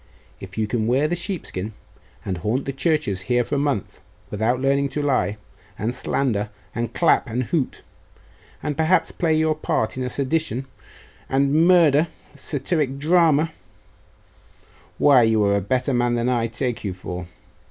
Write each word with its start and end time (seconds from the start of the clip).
If 0.39 0.57
you 0.57 0.65
can 0.65 0.87
wear 0.87 1.07
the 1.07 1.15
sheepskin, 1.15 1.73
and 2.25 2.39
haunt 2.39 2.65
the 2.65 2.73
churches 2.73 3.21
here 3.29 3.43
for 3.43 3.53
a 3.53 3.57
month, 3.59 3.99
without 4.31 4.59
learning 4.59 4.89
to 4.93 5.01
lie, 5.03 5.37
and 5.77 5.93
slander, 5.93 6.49
and 6.73 6.91
clap, 6.91 7.29
and 7.29 7.43
hoot, 7.43 7.83
and 8.63 8.75
perhaps 8.75 9.11
play 9.11 9.35
your 9.35 9.53
part 9.53 9.97
in 9.97 10.03
a 10.03 10.09
sedition 10.09 10.65
and 11.29 11.67
murder 11.67 12.07
satyric 12.33 12.97
drama 12.97 13.51
why, 14.97 15.21
you 15.21 15.43
are 15.43 15.55
a 15.55 15.61
better 15.61 15.93
man 15.93 16.15
than 16.15 16.29
I 16.29 16.47
take 16.47 16.83
you 16.83 16.95
for. 16.95 17.27